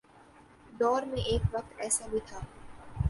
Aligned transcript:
دور 0.79 1.01
میں 1.01 1.21
ایک 1.25 1.41
وقت 1.51 1.73
ایسا 1.77 2.07
بھی 2.07 2.19
تھا۔ 2.25 2.39